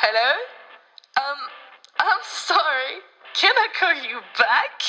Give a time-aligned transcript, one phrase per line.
[0.00, 0.30] Hello?
[1.16, 1.38] Um,
[1.98, 3.02] I'm sorry.
[3.34, 4.80] Can I call you back?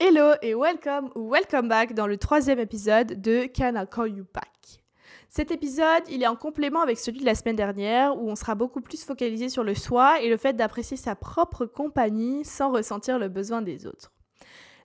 [0.00, 4.24] Hello et welcome ou welcome back dans le troisième épisode de Can I Call You
[4.32, 4.80] Back?
[5.28, 8.54] Cet épisode, il est en complément avec celui de la semaine dernière où on sera
[8.54, 13.18] beaucoup plus focalisé sur le soi et le fait d'apprécier sa propre compagnie sans ressentir
[13.18, 14.10] le besoin des autres.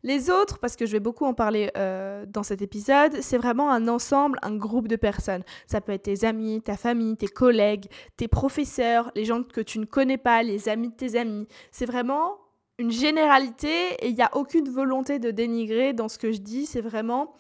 [0.04, 3.72] Les autres, parce que je vais beaucoup en parler euh, dans cet épisode, c'est vraiment
[3.72, 5.44] un ensemble, un groupe de personnes.
[5.68, 7.85] Ça peut être tes amis, ta famille, tes collègues,
[8.18, 11.48] tes professeurs, les gens que tu ne connais pas, les amis de tes amis.
[11.71, 12.38] C'est vraiment
[12.77, 16.66] une généralité et il n'y a aucune volonté de dénigrer dans ce que je dis.
[16.66, 17.34] C'est vraiment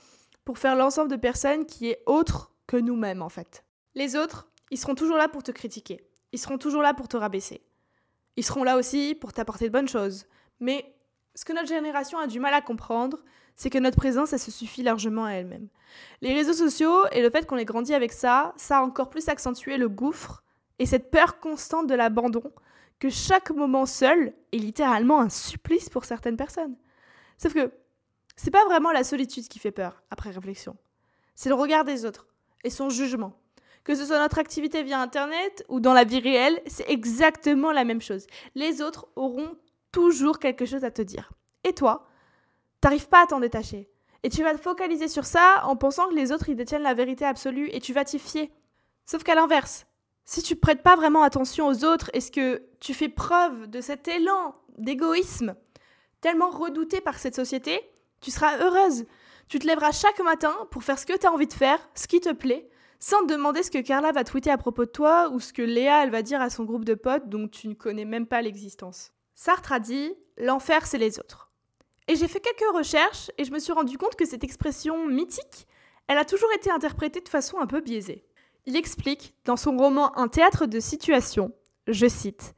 [0.43, 3.63] pour faire l'ensemble de personnes qui est autre que nous-mêmes en fait.
[3.95, 6.01] Les autres, ils seront toujours là pour te critiquer.
[6.31, 7.61] Ils seront toujours là pour te rabaisser.
[8.37, 10.25] Ils seront là aussi pour t'apporter de bonnes choses.
[10.59, 10.94] Mais
[11.35, 13.19] ce que notre génération a du mal à comprendre,
[13.55, 15.67] c'est que notre présence, elle se suffit largement à elle-même.
[16.21, 19.29] Les réseaux sociaux et le fait qu'on ait grandi avec ça, ça a encore plus
[19.29, 20.43] accentué le gouffre
[20.79, 22.51] et cette peur constante de l'abandon
[22.99, 26.75] que chaque moment seul est littéralement un supplice pour certaines personnes.
[27.37, 27.71] Sauf que
[28.35, 30.75] c'est pas vraiment la solitude qui fait peur, après réflexion.
[31.35, 32.27] C'est le regard des autres
[32.63, 33.37] et son jugement.
[33.83, 37.83] Que ce soit notre activité via Internet ou dans la vie réelle, c'est exactement la
[37.83, 38.25] même chose.
[38.55, 39.55] Les autres auront
[39.95, 41.31] toujours quelque chose à te dire.
[41.63, 42.05] Et toi,
[42.81, 43.89] t'arrives pas à t'en détacher.
[44.23, 46.93] Et tu vas te focaliser sur ça en pensant que les autres ils détiennent la
[46.93, 48.51] vérité absolue et tu vas t'y fier.
[49.05, 49.85] Sauf qu'à l'inverse,
[50.25, 54.09] si tu prêtes pas vraiment attention aux autres, est-ce que tu fais preuve de cet
[54.09, 55.55] élan d'égoïsme
[56.19, 57.79] tellement redouté par cette société,
[58.19, 59.05] tu seras heureuse.
[59.47, 62.07] Tu te lèveras chaque matin pour faire ce que tu as envie de faire, ce
[62.07, 62.67] qui te plaît,
[62.99, 65.61] sans te demander ce que Carla va tweeter à propos de toi ou ce que
[65.61, 68.41] Léa elle va dire à son groupe de potes dont tu ne connais même pas
[68.41, 69.14] l'existence.
[69.35, 71.51] Sartre a dit L'enfer, c'est les autres.
[72.07, 75.67] Et j'ai fait quelques recherches et je me suis rendu compte que cette expression mythique,
[76.07, 78.25] elle a toujours été interprétée de façon un peu biaisée.
[78.65, 81.51] Il explique dans son roman Un théâtre de situation,
[81.87, 82.55] je cite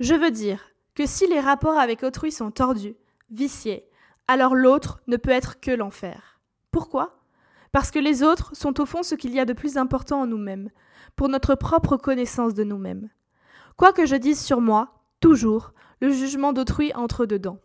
[0.00, 2.96] Je veux dire que si les rapports avec autrui sont tordus,
[3.30, 3.88] viciés,
[4.26, 6.40] alors l'autre ne peut être que l'enfer.
[6.70, 7.20] Pourquoi?
[7.72, 10.26] Parce que les autres sont au fond ce qu'il y a de plus important en
[10.26, 10.70] nous-mêmes,
[11.16, 13.10] pour notre propre connaissance de nous-mêmes.
[13.76, 17.58] Quoi que je dise sur moi, toujours, le jugement d'autrui entre dedans.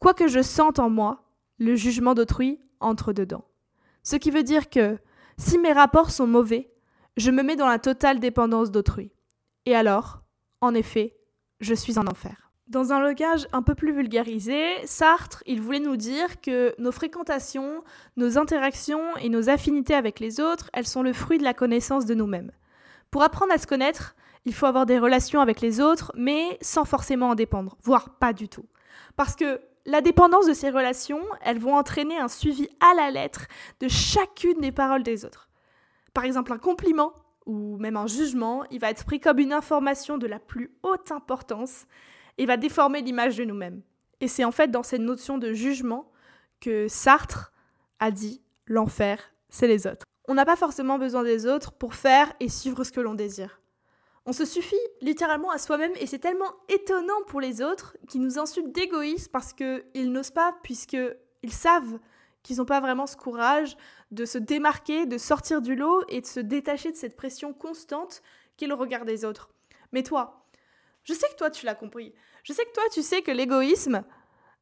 [0.00, 1.22] Quoi que je sente en moi,
[1.60, 3.44] le jugement d'autrui entre dedans.
[4.02, 4.98] Ce qui veut dire que,
[5.38, 6.74] si mes rapports sont mauvais,
[7.16, 9.12] je me mets dans la totale dépendance d'autrui.
[9.66, 10.24] Et alors,
[10.60, 11.16] en effet,
[11.60, 12.50] je suis en enfer.
[12.66, 17.84] Dans un langage un peu plus vulgarisé, Sartre, il voulait nous dire que nos fréquentations,
[18.16, 22.04] nos interactions et nos affinités avec les autres, elles sont le fruit de la connaissance
[22.04, 22.50] de nous-mêmes.
[23.12, 26.84] Pour apprendre à se connaître, il faut avoir des relations avec les autres, mais sans
[26.84, 28.66] forcément en dépendre, voire pas du tout.
[29.16, 33.46] Parce que la dépendance de ces relations, elles vont entraîner un suivi à la lettre
[33.80, 35.48] de chacune des paroles des autres.
[36.14, 37.12] Par exemple, un compliment
[37.46, 41.10] ou même un jugement, il va être pris comme une information de la plus haute
[41.12, 41.86] importance
[42.38, 43.82] et va déformer l'image de nous-mêmes.
[44.20, 46.10] Et c'est en fait dans cette notion de jugement
[46.60, 47.52] que Sartre
[47.98, 50.04] a dit l'enfer, c'est les autres.
[50.28, 53.59] On n'a pas forcément besoin des autres pour faire et suivre ce que l'on désire.
[54.26, 58.38] On se suffit littéralement à soi-même et c'est tellement étonnant pour les autres qui nous
[58.38, 61.98] insultent d'égoïstes parce qu'ils n'osent pas puisqu'ils savent
[62.42, 63.76] qu'ils n'ont pas vraiment ce courage
[64.10, 68.22] de se démarquer, de sortir du lot et de se détacher de cette pression constante
[68.56, 69.50] qu'est le regard des autres.
[69.92, 70.46] Mais toi,
[71.04, 72.14] je sais que toi tu l'as compris.
[72.44, 74.04] Je sais que toi tu sais que l'égoïsme,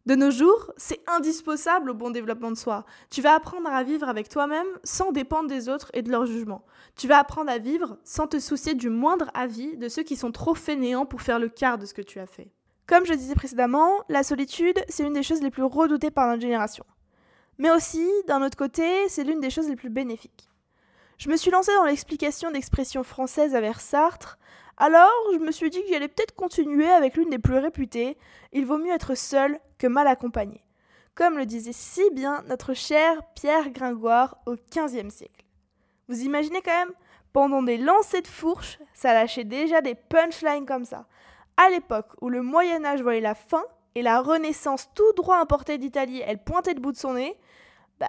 [0.09, 2.87] de nos jours, c'est indispensable au bon développement de soi.
[3.11, 6.65] Tu vas apprendre à vivre avec toi-même sans dépendre des autres et de leur jugement.
[6.97, 10.33] Tu vas apprendre à vivre sans te soucier du moindre avis de ceux qui sont
[10.33, 12.49] trop fainéants pour faire le quart de ce que tu as fait.
[12.87, 16.41] Comme je disais précédemment, la solitude, c'est une des choses les plus redoutées par notre
[16.41, 16.87] génération.
[17.59, 20.49] Mais aussi, d'un autre côté, c'est l'une des choses les plus bénéfiques.
[21.19, 24.39] Je me suis lancée dans l'explication d'expressions françaises vers Sartre,
[24.79, 28.17] alors je me suis dit que j'allais peut-être continuer avec l'une des plus réputées,
[28.53, 30.65] il vaut mieux être seul que mal accompagné.
[31.15, 35.45] Comme le disait si bien notre cher Pierre Gringoire au XVe siècle.
[36.09, 36.92] Vous imaginez quand même
[37.33, 41.07] Pendant des lancers de fourche, ça lâchait déjà des punchlines comme ça.
[41.57, 43.65] À l'époque où le Moyen Âge voyait la fin
[43.95, 47.36] et la Renaissance tout droit importée d'Italie, elle pointait le bout de son nez,
[47.98, 48.09] bah,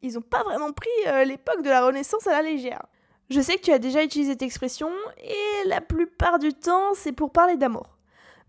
[0.00, 2.82] ils n'ont pas vraiment pris euh, l'époque de la Renaissance à la légère.
[3.30, 4.90] Je sais que tu as déjà utilisé cette expression,
[5.22, 7.96] et la plupart du temps, c'est pour parler d'amour.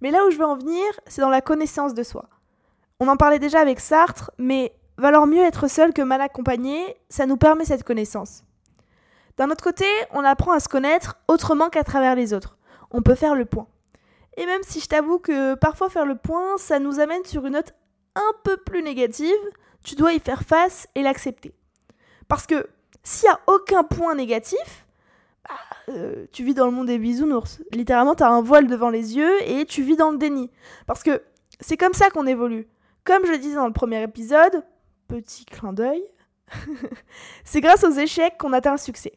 [0.01, 2.25] Mais là où je veux en venir, c'est dans la connaissance de soi.
[2.99, 7.25] On en parlait déjà avec Sartre, mais valoir mieux être seul que mal accompagné, ça
[7.25, 8.43] nous permet cette connaissance.
[9.37, 12.57] D'un autre côté, on apprend à se connaître autrement qu'à travers les autres.
[12.91, 13.67] On peut faire le point.
[14.37, 17.53] Et même si je t'avoue que parfois faire le point, ça nous amène sur une
[17.53, 17.73] note
[18.15, 19.33] un peu plus négative,
[19.83, 21.53] tu dois y faire face et l'accepter.
[22.27, 22.67] Parce que
[23.03, 24.85] s'il n'y a aucun point négatif,
[25.47, 25.55] bah,
[25.89, 27.61] euh, tu vis dans le monde des bisounours.
[27.71, 30.49] Littéralement, tu as un voile devant les yeux et tu vis dans le déni.
[30.87, 31.21] Parce que
[31.59, 32.67] c'est comme ça qu'on évolue.
[33.05, 34.63] Comme je le disais dans le premier épisode,
[35.09, 36.01] petit clin d'œil,
[37.43, 39.11] c'est grâce aux échecs qu'on atteint le succès.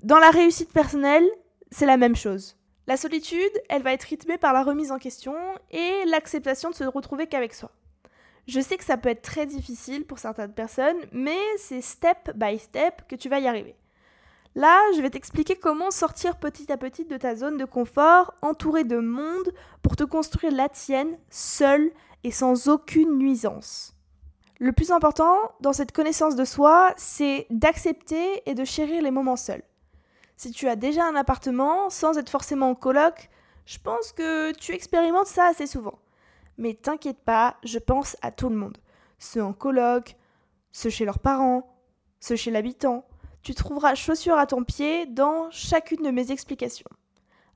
[0.00, 1.28] Dans la réussite personnelle,
[1.72, 2.56] c'est la même chose.
[2.86, 5.34] La solitude, elle va être rythmée par la remise en question
[5.72, 7.72] et l'acceptation de se retrouver qu'avec soi.
[8.46, 12.60] Je sais que ça peut être très difficile pour certaines personnes, mais c'est step by
[12.60, 13.74] step que tu vas y arriver.
[14.54, 18.84] Là, je vais t'expliquer comment sortir petit à petit de ta zone de confort, entouré
[18.84, 19.52] de monde,
[19.82, 21.90] pour te construire la tienne, seule
[22.30, 23.94] sans aucune nuisance.
[24.58, 29.36] Le plus important dans cette connaissance de soi, c'est d'accepter et de chérir les moments
[29.36, 29.62] seuls.
[30.36, 33.28] Si tu as déjà un appartement, sans être forcément en coloc,
[33.66, 35.98] je pense que tu expérimentes ça assez souvent.
[36.58, 38.78] Mais t'inquiète pas, je pense à tout le monde.
[39.18, 40.16] Ceux en coloc,
[40.72, 41.74] ceux chez leurs parents,
[42.20, 43.06] ceux chez l'habitant.
[43.42, 46.90] Tu trouveras chaussures à ton pied dans chacune de mes explications.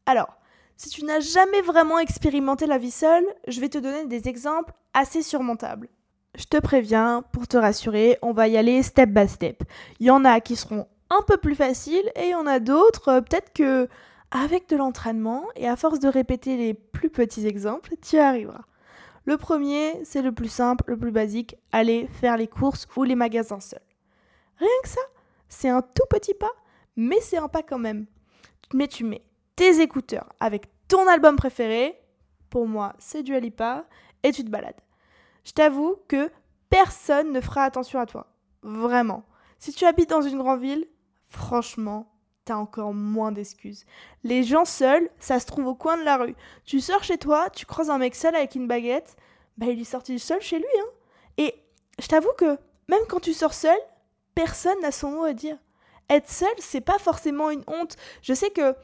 [0.06, 0.36] Alors,
[0.80, 4.72] si tu n'as jamais vraiment expérimenté la vie seule, je vais te donner des exemples
[4.94, 5.90] assez surmontables.
[6.36, 9.62] Je te préviens, pour te rassurer, on va y aller step by step.
[9.98, 12.60] Il y en a qui seront un peu plus faciles et il y en a
[12.60, 13.88] d'autres, euh, peut-être que
[14.30, 18.64] avec de l'entraînement et à force de répéter les plus petits exemples, tu arriveras.
[19.26, 23.16] Le premier, c'est le plus simple, le plus basique, aller faire les courses ou les
[23.16, 23.82] magasins seuls.
[24.56, 25.02] Rien que ça,
[25.46, 26.52] c'est un tout petit pas,
[26.96, 28.06] mais c'est un pas quand même.
[28.72, 29.20] Mais tu mets
[29.60, 32.00] tes écouteurs avec ton album préféré,
[32.48, 33.84] pour moi c'est du Alipa,
[34.22, 34.80] et tu te balades.
[35.44, 36.30] Je t'avoue que
[36.70, 38.32] personne ne fera attention à toi.
[38.62, 39.22] Vraiment.
[39.58, 40.88] Si tu habites dans une grande ville,
[41.26, 42.10] franchement,
[42.46, 43.84] t'as encore moins d'excuses.
[44.24, 46.34] Les gens seuls, ça se trouve au coin de la rue.
[46.64, 49.14] Tu sors chez toi, tu croises un mec seul avec une baguette,
[49.58, 50.80] bah il est sorti seul chez lui.
[50.80, 50.88] Hein.
[51.36, 51.54] Et
[51.98, 52.56] je t'avoue que
[52.88, 53.78] même quand tu sors seul,
[54.34, 55.58] personne n'a son mot à dire.
[56.08, 57.96] Être seul, c'est pas forcément une honte.
[58.22, 58.74] Je sais que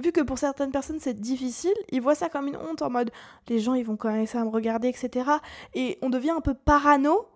[0.00, 3.10] vu que pour certaines personnes c'est difficile, ils voient ça comme une honte en mode
[3.48, 5.30] les gens ils vont commencer à me regarder, etc.
[5.74, 7.26] Et on devient un peu parano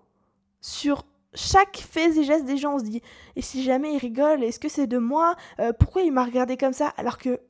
[0.61, 1.05] sur
[1.35, 3.03] chaque fait et geste des gens, on se dit
[3.37, 6.57] et si jamais ils rigolent, est-ce que c'est de moi euh, Pourquoi il m'a regardé
[6.57, 6.89] comme ça?
[6.97, 7.41] Alors que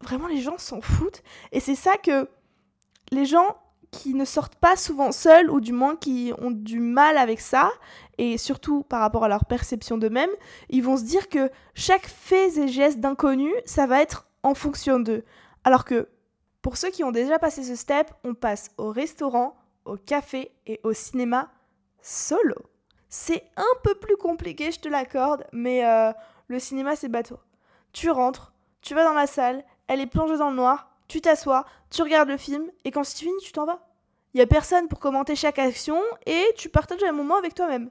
[0.00, 1.22] vraiment les gens s'en foutent.
[1.52, 2.28] Et c'est ça que
[3.12, 3.56] les gens
[3.90, 7.70] qui ne sortent pas souvent seuls ou du moins qui ont du mal avec ça
[8.18, 10.30] et surtout par rapport à leur perception d'eux-mêmes,
[10.68, 14.98] ils vont se dire que chaque fait et geste d'inconnu, ça va être en fonction
[14.98, 15.24] d'eux.
[15.64, 16.08] Alors que
[16.62, 20.80] pour ceux qui ont déjà passé ce step, on passe au restaurant, au café et
[20.82, 21.50] au cinéma
[22.02, 22.56] solo.
[23.08, 26.12] C'est un peu plus compliqué, je te l'accorde, mais euh,
[26.48, 27.38] le cinéma, c'est bateau.
[27.92, 31.64] Tu rentres, tu vas dans la salle, elle est plongée dans le noir, tu t'assois,
[31.90, 33.88] tu regardes le film, et quand c'est fini, tu t'en vas.
[34.34, 37.90] Il n'y a personne pour commenter chaque action, et tu partages un moment avec toi-même.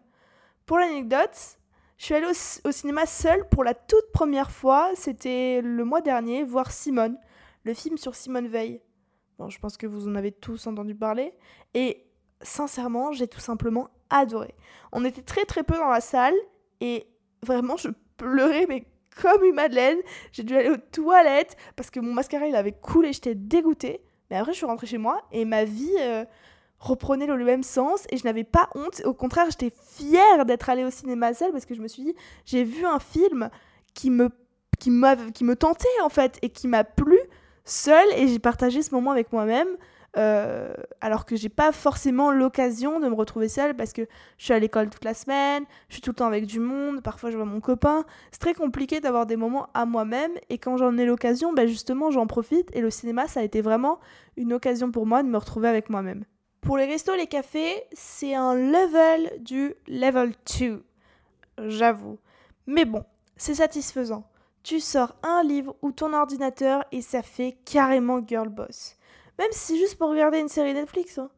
[0.65, 1.57] Pour l'anecdote,
[1.97, 6.43] je suis allée au, cinéma seule pour la toute première fois, c'était le mois dernier,
[6.43, 7.17] voir Simone,
[7.63, 8.81] le film sur Simone Veil.
[9.39, 11.33] Bon, je pense que vous en avez tous entendu parler.
[11.73, 12.05] Et
[12.41, 14.55] sincèrement, j'ai tout simplement adoré.
[14.91, 16.35] On était très très peu dans la salle
[16.79, 17.07] et
[17.41, 18.85] vraiment je pleurais mais
[19.21, 19.97] comme une madeleine.
[20.31, 24.01] J'ai dû aller aux toilettes parce que mon mascara il avait coulé, j'étais dégoûtée.
[24.29, 26.25] Mais après je suis rentrée chez moi et ma vie euh,
[26.85, 29.01] reprenait le même sens et je n'avais pas honte.
[29.05, 32.15] Au contraire, j'étais fière d'être allée au cinéma seule parce que je me suis dit
[32.45, 33.49] j'ai vu un film
[33.93, 34.29] qui me
[34.79, 34.91] qui,
[35.33, 37.17] qui me tentait en fait et qui m'a plu
[37.63, 39.67] seule et j'ai partagé ce moment avec moi-même.
[40.17, 44.03] Euh, alors que j'ai pas forcément l'occasion de me retrouver seule parce que
[44.37, 47.01] je suis à l'école toute la semaine, je suis tout le temps avec du monde,
[47.01, 48.05] parfois je vois mon copain.
[48.31, 52.11] C'est très compliqué d'avoir des moments à moi-même et quand j'en ai l'occasion, ben justement
[52.11, 53.99] j'en profite et le cinéma ça a été vraiment
[54.37, 56.23] une occasion pour moi de me retrouver avec moi-même.
[56.65, 60.83] Pour les restos, les cafés, c'est un level du level 2,
[61.59, 62.17] j'avoue.
[62.65, 63.05] Mais bon,
[63.37, 64.27] c'est satisfaisant.
[64.63, 68.97] Tu sors un livre ou ton ordinateur et ça fait carrément girl boss.
[69.37, 71.19] Même si c'est juste pour regarder une série Netflix.
[71.19, 71.29] Hein.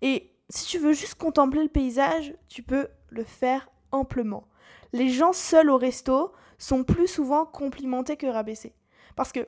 [0.00, 4.48] Et si tu veux juste contempler le paysage, tu peux le faire amplement.
[4.92, 8.74] Les gens seuls au resto sont plus souvent complimentés que rabaissés.
[9.14, 9.46] Parce que,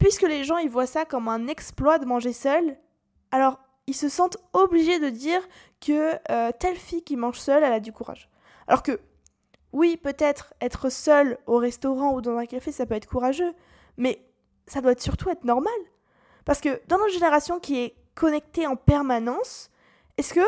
[0.00, 2.76] puisque les gens ils voient ça comme un exploit de manger seul,
[3.30, 5.40] alors ils se sentent obligés de dire
[5.80, 8.28] que euh, telle fille qui mange seule, elle a du courage.
[8.66, 9.00] Alors que,
[9.72, 13.52] oui, peut-être être seul au restaurant ou dans un café, ça peut être courageux,
[13.96, 14.24] mais
[14.66, 15.72] ça doit surtout être normal.
[16.44, 19.70] Parce que dans notre génération qui est connectée en permanence,
[20.16, 20.46] est-ce que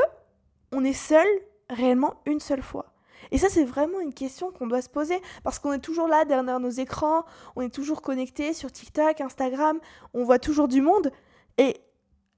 [0.73, 1.27] on est seul
[1.71, 2.95] réellement une seule fois?
[3.31, 6.25] Et ça, c'est vraiment une question qu'on doit se poser parce qu'on est toujours là
[6.25, 7.25] derrière nos écrans,
[7.57, 9.81] on est toujours connecté sur TikTok, Instagram,
[10.13, 11.11] on voit toujours du monde.
[11.57, 11.81] Et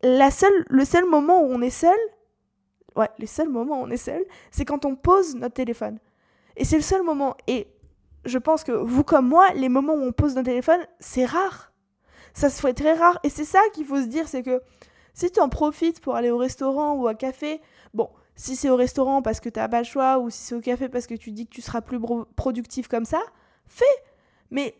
[0.06, 1.96] la seule, le seul moment où on est seul,
[2.94, 5.98] ouais, les seuls moments où on est seul, c'est quand on pose notre téléphone.
[6.56, 7.36] Et c'est le seul moment.
[7.48, 7.66] Et
[8.24, 11.72] je pense que vous comme moi, les moments où on pose notre téléphone, c'est rare.
[12.34, 13.18] Ça se fait très rare.
[13.24, 14.62] Et c'est ça qu'il faut se dire, c'est que
[15.12, 17.60] si tu en profites pour aller au restaurant ou à café,
[17.92, 20.54] bon, si c'est au restaurant parce que tu n'as pas le choix ou si c'est
[20.54, 21.98] au café parce que tu dis que tu seras plus
[22.36, 23.20] productif comme ça,
[23.66, 23.84] fais.
[24.50, 24.76] Mais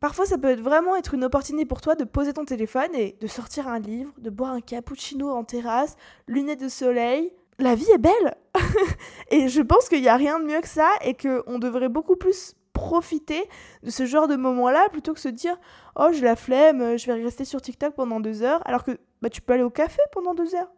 [0.00, 3.26] parfois ça peut vraiment être une opportunité pour toi de poser ton téléphone et de
[3.26, 7.32] sortir un livre, de boire un cappuccino en terrasse, lunettes de soleil.
[7.58, 8.36] La vie est belle
[9.30, 12.16] Et je pense qu'il n'y a rien de mieux que ça et qu'on devrait beaucoup
[12.16, 13.48] plus profiter
[13.82, 15.58] de ce genre de moment-là plutôt que se dire
[15.96, 19.28] oh j'ai la flemme, je vais rester sur TikTok pendant deux heures alors que bah,
[19.28, 20.70] tu peux aller au café pendant deux heures.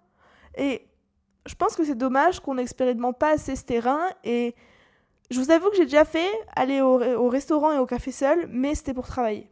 [0.57, 0.87] Et
[1.47, 4.55] je pense que c'est dommage qu'on n'expérimente pas assez ce terrain et
[5.31, 8.75] je vous avoue que j'ai déjà fait aller au, restaurant et au café seul, mais
[8.75, 9.49] c'était pour travailler.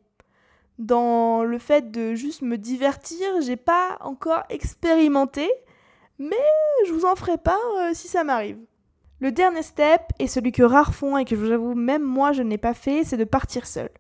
[0.78, 5.48] Dans le fait de juste me divertir, j'ai pas encore expérimenté,
[6.18, 6.36] mais
[6.86, 8.58] je vous en ferai part euh, si ça m'arrive.
[9.20, 12.32] Le dernier step, et celui que rares font et que je vous avoue même moi
[12.32, 13.90] je n'ai pas fait, c'est de partir seul.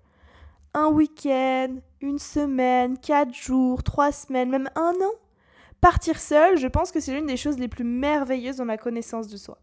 [0.74, 5.12] Un week-end, une semaine, quatre jours, trois semaines, même un an.
[5.80, 9.28] Partir seul, je pense que c'est l'une des choses les plus merveilleuses dans la connaissance
[9.28, 9.58] de soi.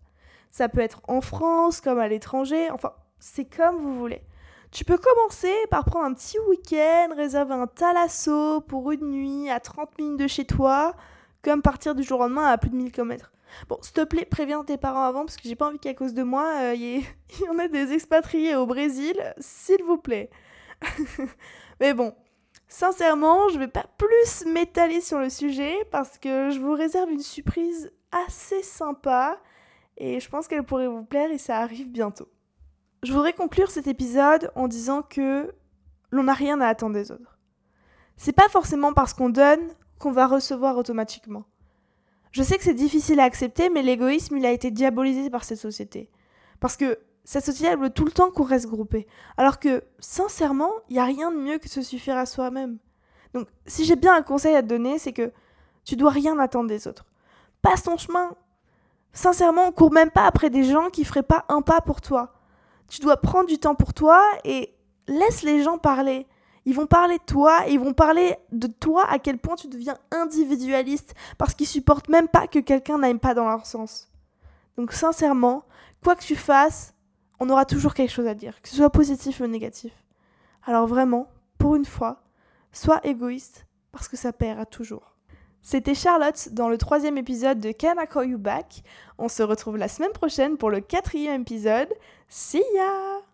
[0.51, 4.21] Ça peut être en France comme à l'étranger, enfin, c'est comme vous voulez.
[4.71, 9.59] Tu peux commencer par prendre un petit week-end, réserver un thalasso pour une nuit à
[9.59, 10.95] 30 minutes de chez toi,
[11.41, 13.31] comme partir du jour au lendemain à plus de 1000 km.
[13.69, 16.13] Bon, s'il te plaît, préviens tes parents avant parce que j'ai pas envie qu'à cause
[16.13, 16.99] de moi, euh, il y,
[17.43, 20.29] y, en ait des expatriés au Brésil, s'il vous plaît.
[21.79, 22.13] Mais bon,
[22.67, 27.21] sincèrement, je vais pas plus m'étaler sur le sujet parce que je vous réserve une
[27.21, 29.39] surprise assez sympa
[29.97, 32.27] et je pense qu'elle pourrait vous plaire et ça arrive bientôt.
[33.03, 35.53] Je voudrais conclure cet épisode en disant que
[36.11, 37.37] l'on n'a rien à attendre des autres.
[38.17, 39.67] C'est pas forcément parce qu'on donne
[39.99, 41.45] qu'on va recevoir automatiquement.
[42.31, 45.59] Je sais que c'est difficile à accepter, mais l'égoïsme, il a été diabolisé par cette
[45.59, 46.09] société.
[46.59, 49.07] Parce que cette société, elle veut tout le temps qu'on reste groupé.
[49.37, 52.77] Alors que, sincèrement, il n'y a rien de mieux que de se suffire à soi-même.
[53.33, 55.31] Donc, si j'ai bien un conseil à te donner, c'est que
[55.83, 57.05] tu dois rien attendre des autres.
[57.61, 58.35] Passe ton chemin,
[59.15, 62.34] Sincèrement, on court même pas après des gens qui feraient pas un pas pour toi.
[62.89, 64.75] Tu dois prendre du temps pour toi et
[65.07, 66.27] laisse les gens parler.
[66.65, 69.98] Ils vont parler de toi, ils vont parler de toi à quel point tu deviens
[70.12, 74.12] individualiste parce qu'ils supportent même pas que quelqu'un n'aime pas dans leur sens.
[74.75, 75.63] Donc sincèrement,
[76.03, 76.93] quoi que tu fasses,
[77.39, 79.93] on aura toujours quelque chose à dire, que ce soit positif ou négatif.
[80.65, 82.24] Alors vraiment, pour une fois,
[82.74, 85.14] sois égoïste parce que ça paiera toujours.
[85.67, 88.84] C'était Charlotte dans le troisième épisode de Can I Call You Back.
[89.17, 91.91] On se retrouve la semaine prochaine pour le quatrième épisode.
[92.29, 93.25] See ya!